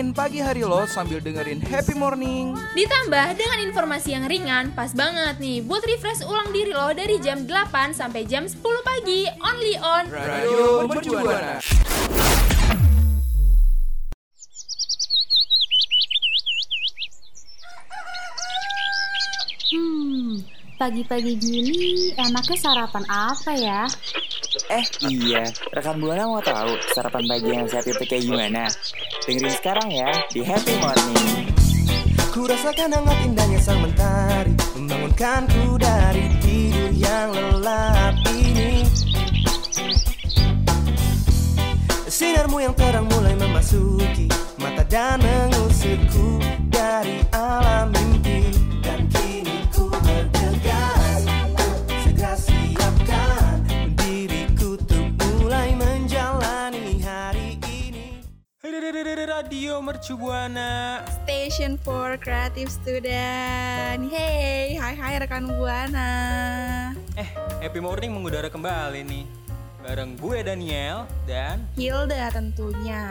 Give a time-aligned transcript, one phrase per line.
[0.00, 2.56] warnain pagi hari lo sambil dengerin happy morning.
[2.72, 7.44] Ditambah dengan informasi yang ringan, pas banget nih buat refresh ulang diri lo dari jam
[7.44, 11.60] 8 sampai jam 10 pagi, only on Radio Mercubuana.
[19.68, 20.40] Hmm,
[20.80, 23.84] pagi-pagi gini enaknya sarapan apa ya?
[24.72, 25.44] Eh iya,
[25.76, 28.64] rekan Buana mau tahu sarapan pagi yang sehat itu kayak gimana?
[29.20, 31.52] Dengerin sekarang ya di Happy Morning.
[32.32, 38.86] Ku rasakan hangat indahnya sang mentari Membangunkanku dari tidur yang lelap ini
[42.08, 46.40] Sinarmu yang terang mulai memasuki Mata dan mengusirku
[46.70, 47.99] dari alam
[59.50, 61.02] Radio Mercubuana.
[61.26, 63.98] Station for Creative Student.
[64.06, 66.06] Hey, hai hai rekan Buana.
[67.18, 67.26] Eh,
[67.58, 69.26] Happy Morning mengudara kembali nih.
[69.82, 73.02] Bareng gue Daniel dan Hilda tentunya.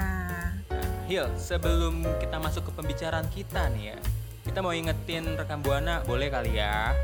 [0.71, 3.99] nah, Hil, sebelum kita masuk ke pembicaraan kita nih ya.
[4.47, 6.95] Kita mau ingetin rekan Buana, boleh kali ya?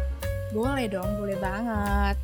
[0.55, 2.15] Boleh dong, boleh banget.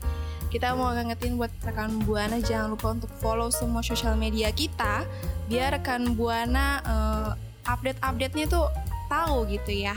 [0.52, 5.08] Kita mau ngingetin buat rekan Buana jangan lupa untuk follow semua sosial media kita
[5.48, 7.32] biar rekan Buana eh,
[7.72, 8.67] update-update-nya tuh
[9.08, 9.95] tahu gitu ya.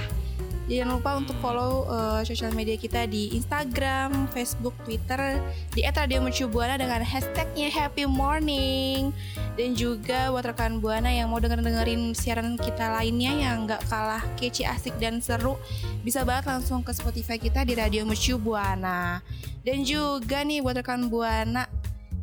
[0.65, 5.37] Jangan lupa untuk follow eh, sosial media kita di Instagram, Facebook, Twitter
[5.77, 9.13] di @radiomercubuana dengan hashtagnya Happy Morning
[9.61, 14.65] dan juga buat rekan Buana yang mau denger-dengerin siaran kita lainnya yang nggak kalah kece
[14.65, 15.61] asik dan seru
[16.01, 19.21] bisa banget langsung ke Spotify kita di Radio Mercu Buana.
[19.61, 21.69] Dan juga nih buat rekan Buana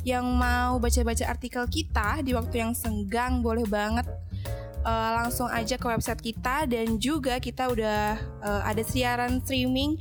[0.02, 4.10] yang mau baca-baca artikel kita di waktu yang senggang boleh banget
[4.82, 9.98] eh, langsung aja ke website kita dan juga kita udah eh, ada siaran streaming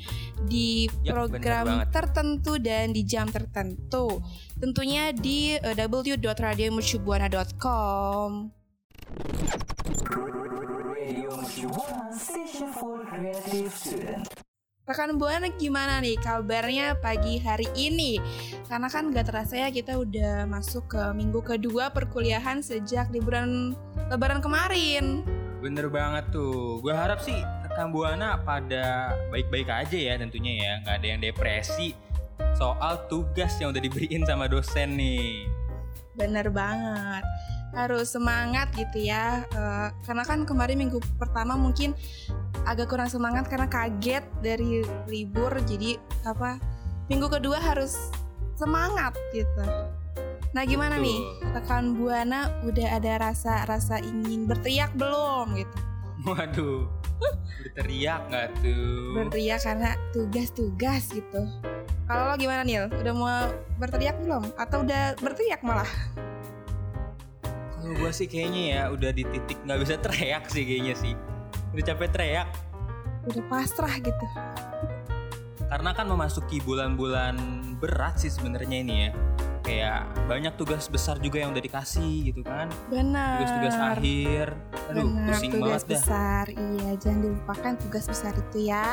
[0.49, 4.23] di Yap, program tertentu dan di jam tertentu.
[4.59, 8.51] Tentunya di eh, www.radiomercubuana.com.
[14.89, 18.17] Rekan Buana gimana nih kabarnya pagi hari ini?
[18.65, 23.77] Karena kan gak terasa ya kita udah masuk ke minggu kedua perkuliahan sejak liburan
[24.09, 25.21] lebaran kemarin.
[25.61, 26.81] Bener banget tuh.
[26.81, 27.37] Gue harap sih
[27.69, 30.73] rekan Buana pada baik-baik aja ya tentunya ya.
[30.83, 31.89] Nggak ada yang depresi
[32.57, 35.45] soal tugas yang udah diberiin sama dosen nih.
[36.17, 37.23] Bener banget.
[37.77, 39.45] Harus semangat gitu ya.
[39.45, 41.95] Eh, karena kan kemarin minggu pertama mungkin
[42.69, 45.53] agak kurang semangat karena kaget dari libur.
[45.65, 46.60] Jadi apa?
[47.10, 47.97] Minggu kedua harus
[48.60, 49.65] semangat gitu.
[50.50, 51.06] Nah gimana Betul.
[51.06, 51.21] nih
[51.54, 55.78] rekan buana udah ada rasa-rasa ingin berteriak belum gitu?
[56.26, 56.84] Waduh,
[57.65, 59.15] berteriak nggak tuh?
[59.16, 61.42] Berteriak karena tugas-tugas gitu.
[62.10, 62.91] Kalau lo gimana Nil?
[62.91, 63.31] Udah mau
[63.78, 64.42] berteriak belum?
[64.59, 65.87] Atau udah berteriak malah?
[67.78, 71.15] Kalau gue sih kayaknya ya udah di titik nggak bisa teriak sih kayaknya sih.
[71.71, 72.49] Udah capek teriak.
[73.31, 74.27] Udah pasrah gitu.
[75.71, 77.39] Karena kan memasuki bulan-bulan
[77.79, 79.11] berat sih sebenarnya ini ya.
[79.61, 82.67] Kayak banyak tugas besar juga yang udah dikasih gitu kan.
[82.91, 83.39] Benar.
[83.39, 84.47] Tugas-tugas akhir.
[84.91, 85.93] Aduh, Benar, pusing tugas banget dah.
[85.95, 86.45] besar.
[86.51, 88.89] Iya, jangan dilupakan tugas besar itu ya.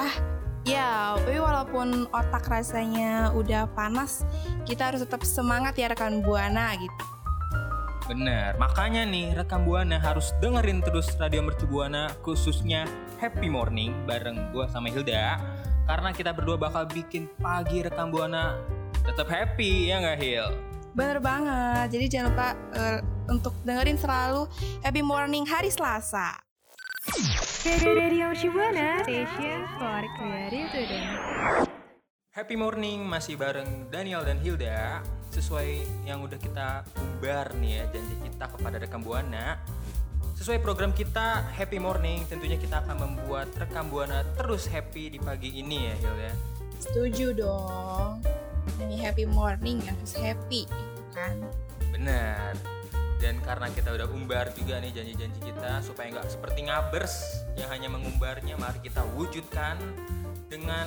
[0.68, 4.28] Ya, tapi walaupun otak rasanya udah panas,
[4.68, 7.17] kita harus tetap semangat ya rekan Buana gitu.
[8.08, 12.88] Bener, makanya nih rekam Buana harus dengerin terus Radio Mercu Buana khususnya
[13.20, 15.36] Happy Morning bareng gua sama Hilda
[15.84, 18.56] karena kita berdua bakal bikin pagi rekam Buana
[19.04, 20.48] tetap happy ya nggak Hil?
[20.96, 22.00] Bener banget.
[22.00, 22.50] Jadi jangan lupa
[22.80, 24.48] eh, untuk dengerin selalu
[24.88, 26.40] Happy Morning hari Selasa.
[27.84, 31.77] Radio Shibuana Station for Creative Student.
[32.38, 35.02] Happy Morning masih bareng Daniel dan Hilda
[35.34, 39.58] sesuai yang udah kita umbar nih ya janji kita kepada rekam Buana.
[40.38, 45.50] Sesuai program kita Happy Morning tentunya kita akan membuat rekam Buana terus happy di pagi
[45.58, 46.32] ini ya Hilda.
[46.78, 48.22] Setuju dong.
[48.86, 50.70] Ini happy morning harus happy
[51.18, 51.42] kan.
[51.90, 52.54] Bener.
[53.18, 57.90] Dan karena kita udah umbar juga nih janji-janji kita supaya nggak seperti ngabers yang hanya
[57.90, 59.82] mengumbarnya, mari kita wujudkan
[60.54, 60.86] dengan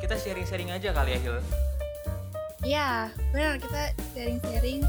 [0.00, 1.36] kita sharing-sharing aja kali ya Hil.
[2.60, 2.90] Ya,
[3.32, 4.80] benar kita sharing-sharing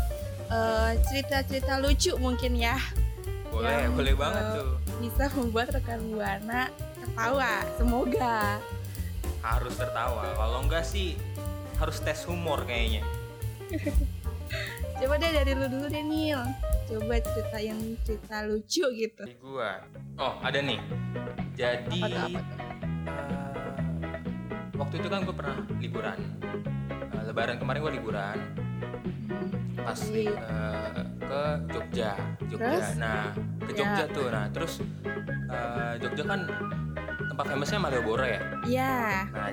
[0.47, 2.75] eh, cerita-cerita lucu mungkin ya
[3.47, 4.71] Boleh, Yang, boleh banget eh, tuh.
[4.99, 7.51] bisa membuat rekan buana tertawa.
[7.75, 8.39] Semoga.
[9.41, 10.23] Harus tertawa.
[10.31, 11.19] Kalau enggak sih
[11.75, 13.03] harus tes humor kayaknya.
[15.01, 16.39] Coba deh dari lu dulu deh Nil.
[16.87, 19.23] Coba ceritain cerita lucu gitu.
[19.27, 19.83] Di gua.
[20.15, 20.79] Oh, ada nih.
[21.51, 22.60] Jadi Apa tuh, apa tuh?
[24.81, 26.17] Waktu itu kan gue pernah liburan.
[26.89, 28.37] Eh, lebaran kemarin gue liburan
[29.81, 30.29] pas Oke.
[30.29, 31.41] eh, ke
[31.71, 32.11] Jogja.
[32.45, 32.69] Jogja.
[32.69, 32.87] Terus?
[32.97, 33.77] Nah, ke Ya.
[33.77, 34.27] Jogja tuh.
[34.29, 34.73] Nah, terus
[35.47, 36.39] eh, Jogja kan
[37.31, 38.41] tempat famous-nya Malioboro ya.
[38.61, 38.95] Iya.
[39.31, 39.49] Nah,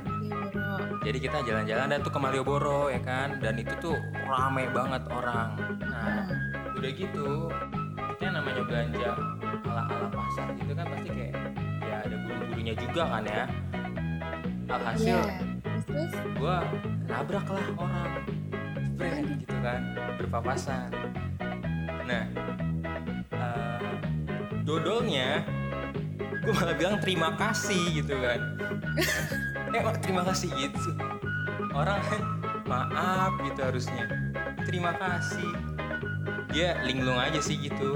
[1.00, 3.96] jadi kita jalan-jalan dan tuh ke Malioboro ya kan dan itu tuh
[4.26, 5.56] rame banget orang.
[5.80, 6.28] Nah,
[6.74, 7.48] udah gitu
[8.18, 9.10] kita namanya belanja
[9.64, 11.34] ala-ala pasar gitu kan pasti kayak
[11.80, 13.44] ya ada buru-burunya juga kan ya.
[14.68, 15.22] Alhasil Iya.
[15.88, 16.12] Terus?
[16.12, 16.12] Terus.
[16.36, 16.56] gua
[17.08, 18.12] nabrak lah orang
[18.98, 19.80] Jebret, gitu kan
[20.18, 20.90] berpapasan.
[22.04, 22.24] Nah
[23.32, 23.90] eh,
[24.66, 25.46] dodolnya
[26.42, 28.40] gue malah bilang terima kasih gitu kan.
[29.68, 30.96] Eh terima kasih gitu.
[31.76, 32.22] Orang kan
[32.64, 34.08] maaf gitu harusnya.
[34.64, 35.52] Terima kasih.
[36.50, 37.94] Dia linglung aja sih gitu.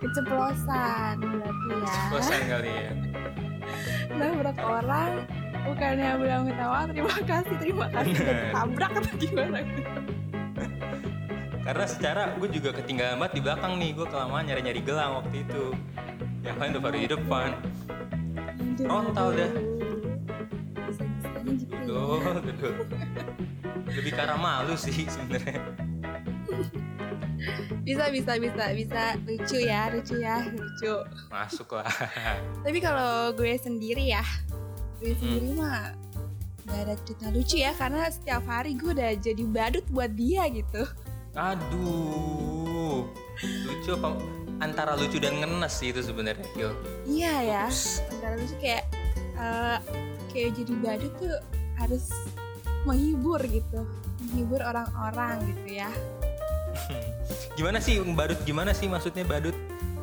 [0.00, 2.00] Keceplosan berarti ya.
[2.08, 2.92] bosan kali ya.
[4.16, 5.12] Nabrak orang
[5.66, 8.14] bukannya bilang ketawa terima kasih terima kasih
[8.54, 9.58] tabrak atau gimana
[11.60, 15.64] karena secara gue juga ketinggalan banget di belakang nih gue kelamaan nyari-nyari gelang waktu itu
[16.40, 17.50] yang lain udah baru di depan
[18.80, 19.52] Frontal dah.
[21.84, 22.74] Dodol.
[23.90, 25.60] Lebih karena malu sih sebenarnya.
[27.82, 30.94] Bisa bisa bisa bisa lucu ya lucu ya lucu.
[31.28, 31.90] Masuk lah.
[32.64, 34.22] Tapi kalau gue sendiri ya,
[35.00, 35.18] gue Hmm.
[35.18, 35.96] sendiri mah
[36.62, 40.84] gak ada cerita lucu ya karena setiap hari gue udah jadi badut buat dia gitu.
[41.34, 43.08] Aduh.
[43.40, 44.08] Lucu apa
[44.60, 46.70] antara lucu dan ngenes sih itu sebenarnya, Gil.
[47.08, 47.64] Iya ya,
[48.12, 48.84] antara lucu kayak
[49.34, 49.78] eh,
[50.28, 51.34] kayak jadi badut tuh
[51.80, 52.12] harus
[52.84, 53.80] menghibur gitu,
[54.20, 55.88] menghibur orang-orang gitu ya.
[57.56, 59.56] Gimana sih badut gimana sih maksudnya badut?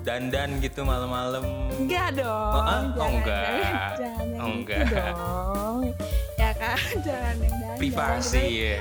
[0.07, 1.44] Dandan gitu malam-malam.
[1.75, 2.51] Enggak dong.
[2.56, 2.80] Oh, ah?
[2.80, 3.44] Oh, jangan, enggak.
[3.44, 5.12] Jangan, jangan Oh, gitu enggak.
[5.12, 5.80] dong.
[6.38, 7.75] Ya kan, jangan yang dandan.
[7.75, 8.77] Privasi ya.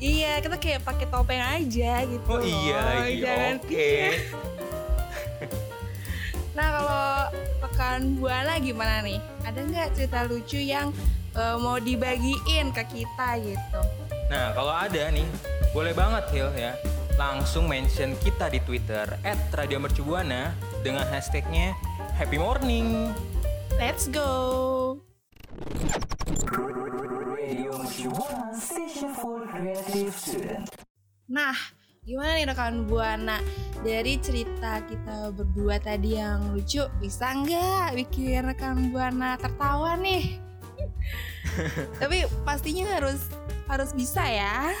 [0.00, 2.24] Iya, kita kayak pakai topeng aja gitu.
[2.26, 3.20] Oh iya lagi.
[3.20, 3.76] Jangan- Oke.
[3.76, 4.10] Iya.
[6.52, 7.08] Nah kalau
[7.60, 9.16] rekan Buana gimana nih?
[9.42, 10.88] Ada nggak cerita lucu yang
[11.32, 13.80] eh, mau dibagiin ke kita gitu?
[14.28, 15.24] Nah, kalau ada nih,
[15.70, 16.72] boleh banget Hil ya.
[17.20, 19.04] Langsung mention kita di Twitter
[19.52, 21.76] @radiomercubuana dengan hashtagnya
[22.16, 23.12] Happy Morning.
[23.76, 24.96] Let's go.
[31.28, 31.56] Nah,
[32.04, 33.38] gimana nih rekan Buana?
[33.82, 40.40] Dari cerita kita berdua tadi yang lucu, bisa nggak bikin rekan Buana tertawa nih?
[42.00, 43.28] Tapi pastinya harus
[43.68, 44.72] harus bisa ya.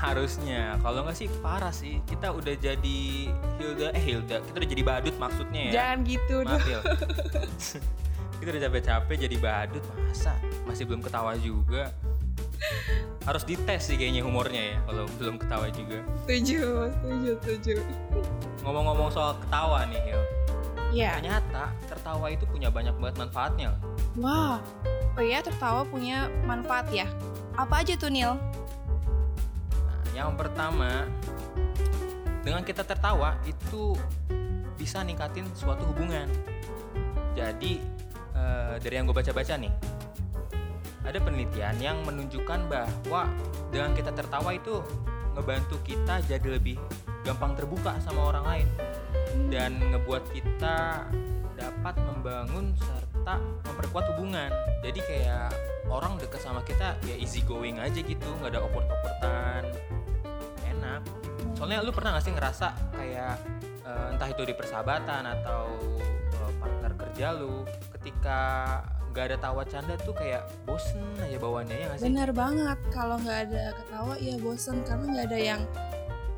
[0.00, 2.00] Harusnya, kalau nggak sih parah sih.
[2.08, 3.00] Kita udah jadi
[3.60, 5.72] Hilda, eh Hilda, kita udah jadi badut maksudnya ya.
[5.76, 6.84] Jangan gitu Maaf dong.
[8.40, 10.32] Kita udah capek-capek jadi badut, masa
[10.64, 11.92] masih belum ketawa juga.
[13.28, 16.00] Harus dites sih kayaknya humornya ya, kalau belum ketawa juga.
[16.24, 17.74] Setuju, setuju, setuju.
[18.64, 20.22] Ngomong-ngomong soal ketawa nih Hil,
[20.88, 21.20] Iya.
[21.20, 23.76] ternyata tertawa itu punya banyak banget manfaatnya.
[24.16, 24.56] Wah.
[25.20, 27.04] Oh iya, tertawa punya manfaat ya.
[27.60, 28.40] Apa aja tuh, Nil?
[30.14, 31.06] Yang pertama,
[32.40, 33.94] dengan kita tertawa itu
[34.80, 36.26] bisa ningkatin suatu hubungan.
[37.36, 37.78] Jadi
[38.34, 39.72] eh, dari yang gue baca-baca nih,
[41.04, 43.28] ada penelitian yang menunjukkan bahwa
[43.72, 44.82] dengan kita tertawa itu
[45.36, 46.76] ngebantu kita jadi lebih
[47.22, 48.68] gampang terbuka sama orang lain
[49.52, 51.06] dan ngebuat kita
[51.54, 53.36] dapat membangun serta
[53.68, 54.50] memperkuat hubungan.
[54.80, 55.52] Jadi kayak
[55.92, 59.64] orang deket sama kita ya easy going aja gitu, nggak ada awkward-awkwardan,
[61.54, 62.66] Soalnya lu pernah gak sih ngerasa
[62.96, 63.36] kayak
[63.86, 65.76] eh, entah itu di persahabatan atau
[66.34, 67.62] eh, partner kerja lu,
[67.98, 68.38] ketika
[69.10, 72.06] nggak ada tawa canda tuh kayak bosen aja bawaannya ya gak sih?
[72.06, 72.78] Bener banget.
[72.94, 75.60] Kalau nggak ada ketawa, ya bosen karena nggak ada yang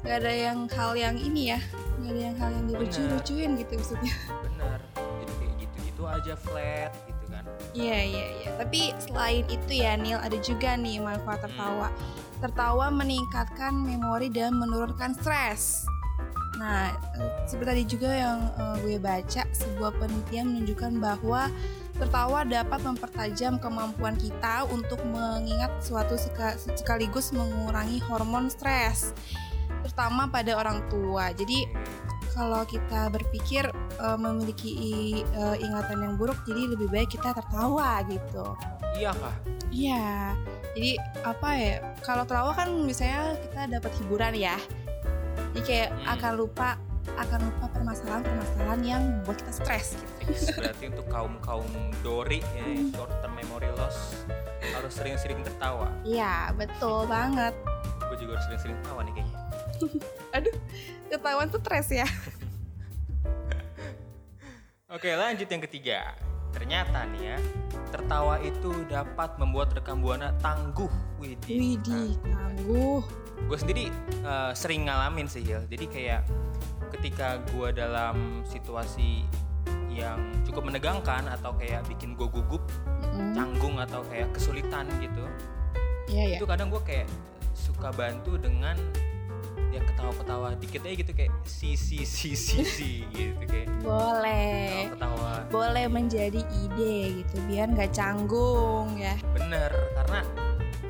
[0.03, 1.61] nggak ada yang hal yang ini ya,
[2.01, 4.15] nggak ada yang hal yang dilucu-lucuin gitu maksudnya.
[4.49, 4.79] Bener.
[4.99, 7.45] Jadi kayak gitu-gitu aja flat gitu kan.
[7.77, 8.51] Iya iya iya.
[8.59, 11.93] Tapi selain itu ya Nil ada juga nih manfaat Hmm.
[12.43, 12.91] Tertawa.
[12.91, 15.87] Meningkatkan memori dan menurunkan stres.
[16.59, 21.49] Nah, eh, seperti tadi juga yang eh, gue baca, sebuah penelitian menunjukkan bahwa
[21.97, 29.15] tertawa dapat mempertajam kemampuan kita untuk mengingat suatu seka- sekaligus mengurangi hormon stres,
[29.87, 31.31] terutama pada orang tua.
[31.31, 31.69] Jadi
[32.33, 33.69] kalau kita berpikir
[34.03, 34.73] eh, memiliki
[35.23, 38.59] eh, ingatan yang buruk, jadi lebih baik kita tertawa gitu.
[38.99, 39.35] Iya kah?
[39.73, 40.37] Iya.
[40.73, 40.91] Jadi
[41.23, 41.75] apa ya?
[42.03, 44.57] Kalau tertawa kan misalnya kita dapat hiburan ya.
[45.53, 46.15] Jadi kayak Hmm.
[46.19, 46.69] akan lupa
[47.03, 50.13] akan lupa permasalahan-permasalahan yang membuat kita stres gitu.
[50.23, 50.55] Fix.
[50.55, 51.67] Berarti untuk kaum kaum
[52.01, 54.23] Dori ya, short term memory loss
[54.73, 55.91] harus sering-sering tertawa.
[56.07, 57.53] Iya, betul banget.
[58.07, 59.37] Gue juga harus sering-sering tertawa nih kayaknya.
[60.39, 60.57] Aduh,
[61.11, 62.07] ketahuan tuh stres ya.
[64.93, 66.13] Oke lanjut yang ketiga.
[66.53, 67.37] Ternyata nih ya,
[67.89, 70.93] tertawa itu dapat membuat rekam buana tangguh.
[71.17, 71.81] Widih.
[71.81, 73.01] Widih, tangguh.
[73.43, 73.91] gue sendiri
[74.23, 75.65] eh, sering ngalamin sih Hil.
[75.67, 76.29] Jadi kayak
[76.93, 79.25] ketika gue dalam situasi
[79.89, 82.61] yang cukup menegangkan atau kayak bikin gue gugup,
[83.13, 85.21] Mm, canggung atau kayak kesulitan gitu,
[86.09, 86.39] Iya, iya.
[86.41, 87.05] itu kadang gue kayak
[87.53, 88.73] suka bantu dengan
[89.73, 94.93] ya ketawa-ketawa dikit aja gitu kayak si si si si si gitu kayak Boleh.
[94.93, 99.17] ketawa Boleh menjadi ide gitu, biar nggak canggung ya.
[99.33, 100.21] bener karena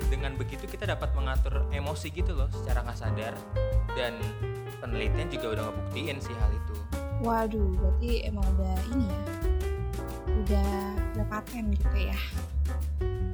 [0.07, 3.33] dengan begitu kita dapat mengatur emosi gitu loh secara nggak sadar
[3.93, 4.13] dan
[4.77, 6.75] penelitian juga udah ngebuktiin sih hal itu
[7.23, 9.21] Waduh, berarti emang udah ini ya.
[10.43, 10.75] Udah
[11.15, 12.19] udah paten gitu ya.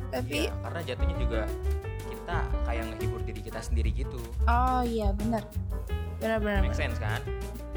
[0.10, 1.42] Tapi Ya, karena jatuhnya juga
[2.30, 5.42] kita kayak ngehibur diri kita sendiri gitu oh iya benar.
[6.22, 6.62] Benar-benar.
[6.62, 7.18] make sense kan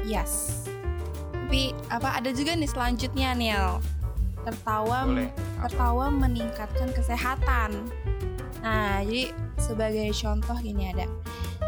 [0.03, 0.63] Yes.
[1.31, 3.79] Tapi apa ada juga nih selanjutnya Niel.
[4.43, 5.31] Tertawa boleh
[5.63, 7.87] tertawa meningkatkan kesehatan.
[8.59, 11.07] Nah, jadi sebagai contoh gini ada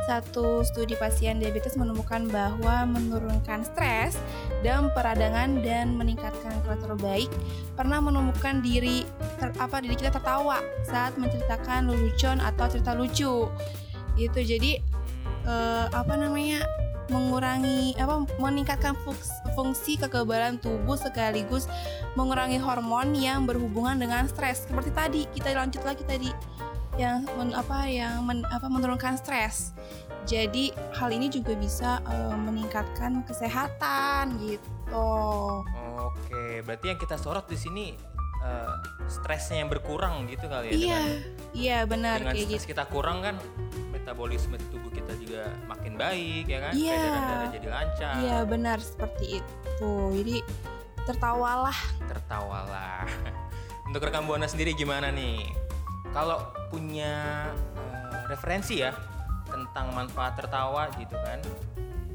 [0.05, 4.15] satu studi pasien diabetes menemukan bahwa menurunkan stres
[4.61, 7.29] dan peradangan dan meningkatkan kolesterol baik
[7.73, 9.03] pernah menemukan diri
[9.41, 13.49] ter, apa diri kita tertawa saat menceritakan lelucon atau cerita lucu.
[14.15, 14.79] Gitu jadi
[15.49, 16.63] eh, apa namanya
[17.09, 21.69] mengurangi apa meningkatkan funks- fungsi kekebalan tubuh sekaligus
[22.17, 24.65] mengurangi hormon yang berhubungan dengan stres.
[24.65, 26.54] Seperti tadi kita lanjut lagi tadi
[26.95, 29.75] yang men- apa yang men- apa menurunkan stres.
[30.25, 35.11] Jadi hal ini juga bisa eh, meningkatkan kesehatan gitu.
[35.95, 37.85] Oke berarti yang kita sorot di sini
[38.41, 38.75] eh,
[39.05, 41.01] stresnya yang berkurang gitu kali ya iya
[41.53, 42.71] iya benar dengan kayak stres gitu.
[42.73, 43.35] kita kurang kan
[43.93, 46.73] metabolisme tubuh kita juga makin baik ya kan?
[46.77, 47.01] Iya.
[47.09, 48.13] darah jadi lancar.
[48.21, 49.93] Iya benar seperti itu.
[50.21, 50.37] Jadi
[51.09, 51.77] tertawalah.
[52.05, 53.05] Tertawalah.
[53.89, 55.64] Untuk rekam buana sendiri gimana nih?
[56.15, 56.39] Kalau
[56.71, 57.43] punya
[57.75, 58.95] eh, referensi ya
[59.51, 61.43] tentang manfaat tertawa gitu kan,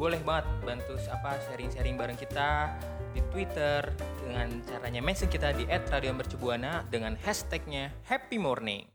[0.00, 2.80] boleh banget bantu apa sharing-sharing bareng kita
[3.12, 3.92] di Twitter
[4.24, 8.88] dengan caranya mention kita di @radiomercubuana dengan hashtagnya Happy Morning.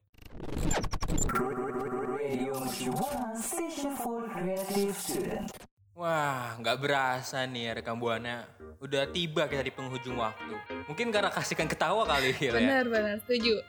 [5.93, 8.49] Wah, nggak berasa nih ya rekam buana.
[8.81, 10.57] Udah tiba kita di penghujung waktu.
[10.89, 12.57] Mungkin karena kasihkan ketawa kali ya.
[12.57, 13.61] benar benar setuju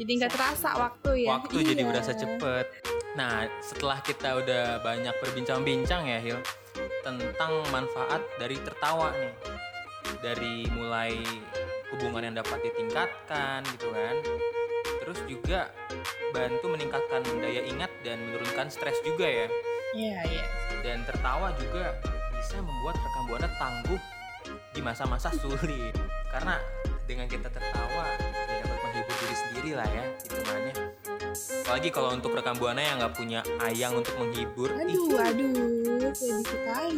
[0.00, 1.88] jadi nggak terasa waktu ya Waktu jadi Iya.
[1.92, 2.66] berasa cepet.
[3.20, 6.40] Nah, setelah kita udah banyak berbincang-bincang ya Hil
[7.04, 9.34] tentang manfaat dari tertawa nih.
[10.24, 11.12] Dari mulai
[11.92, 14.16] hubungan yang dapat ditingkatkan gitu kan.
[15.04, 15.68] Terus juga
[16.32, 19.46] bantu meningkatkan daya ingat dan menurunkan stres juga ya.
[19.90, 20.46] iya iya
[20.86, 21.98] dan tertawa juga
[22.30, 23.98] bisa membuat rekam buana tangguh
[24.70, 25.90] di masa-masa sulit
[26.30, 26.62] karena
[27.04, 28.06] dengan kita tertawa
[29.60, 30.74] sendiri lah ya hitungannya.
[31.68, 34.88] Apalagi kalau untuk rekam buana yang nggak punya ayang untuk menghibur ih.
[34.88, 35.52] aduh aduh
[36.16, 36.96] sedih sekali.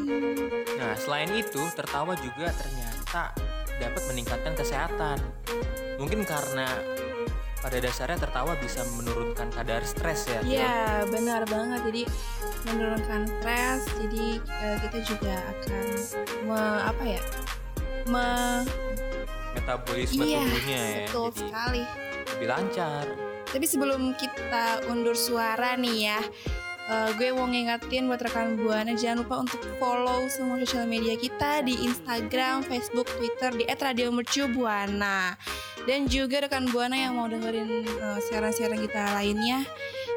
[0.79, 3.35] Nah selain itu tertawa juga ternyata
[3.83, 5.19] dapat meningkatkan kesehatan.
[5.99, 6.71] Mungkin karena
[7.59, 11.83] pada dasarnya tertawa bisa menurunkan kadar stres ya Iya benar banget.
[11.91, 12.03] Jadi
[12.71, 15.85] menurunkan stres jadi eh, kita juga akan
[16.47, 17.23] me, apa ya?
[18.07, 18.31] Me,
[19.63, 21.83] metabolisme iya tubuhnya ya betul jadi sekali
[22.43, 23.07] lebih lancar.
[23.47, 26.19] Tapi sebelum kita undur suara nih ya
[26.91, 31.63] eh, gue mau ngingetin buat rekan buana jangan lupa untuk follow semua sosial media kita
[31.63, 35.39] di Instagram, Facebook, Twitter di @radiomercubuana.
[35.87, 39.63] Dan juga rekan buana yang mau dengerin eh, siaran-siaran kita lainnya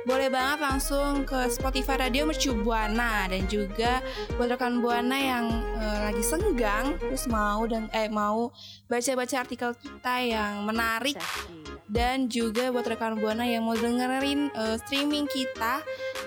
[0.05, 3.25] boleh banget langsung ke Spotify Radio Mercu Buana.
[3.25, 4.05] Dan juga
[4.37, 5.45] buat rekan Buana yang
[5.77, 8.53] eh, lagi senggang terus mau dan eh mau
[8.85, 11.17] baca-baca artikel kita yang menarik
[11.95, 15.79] dan juga buat rekan Buana yang mau dengerin eh, streaming kita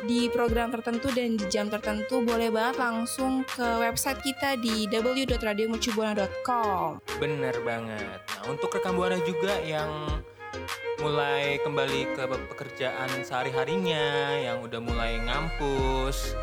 [0.08, 7.04] di program tertentu dan di jam tertentu boleh banget langsung ke website kita di www.radiomercubuana.com.
[7.20, 8.24] Bener banget.
[8.24, 10.08] Nah, untuk rekan buana juga yang
[10.98, 12.24] mulai kembali ke
[12.56, 16.34] pekerjaan sehari-harinya, yang udah mulai ngampus,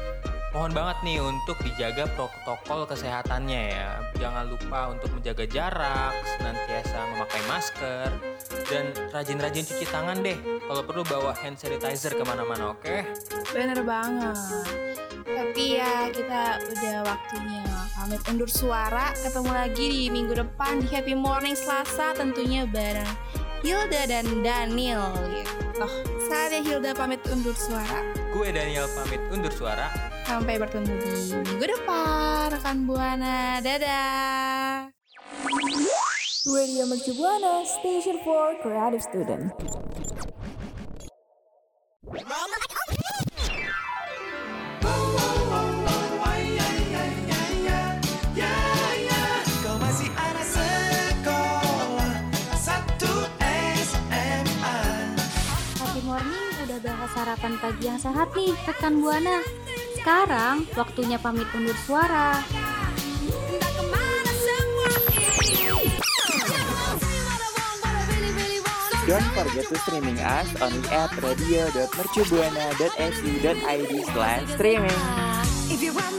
[0.55, 3.99] mohon banget nih untuk dijaga protokol kesehatannya ya.
[4.15, 8.34] Jangan lupa untuk menjaga jarak, senantiasa memakai masker,
[8.69, 10.37] dan rajin-rajin cuci tangan deh.
[10.65, 13.05] Kalau perlu bawa hand sanitizer ke mana-mana, oke?
[13.53, 14.37] Bener banget.
[15.25, 17.63] Tapi ya kita udah waktunya
[17.95, 19.11] pamit undur suara.
[19.17, 23.09] Ketemu lagi di minggu depan di Happy Morning Selasa tentunya bareng
[23.65, 25.87] Hilda dan Daniel gitu.
[26.29, 28.05] Saatnya Hilda pamit undur suara.
[28.29, 29.89] Gue Daniel pamit undur suara.
[30.25, 31.11] Sampai bertemu di
[31.41, 33.59] minggu depan rekan Buana.
[33.61, 34.94] Dadah.
[36.45, 39.49] Radio Mercu Buana, Station for Creative Student.
[57.15, 59.39] Sarapan pagi yang sehat nih rekan Buana.
[59.95, 62.43] Sekarang waktunya pamit undur suara.
[69.07, 76.14] Don't forget to streaming us only at radio.mercubuana.su.id slash streaming.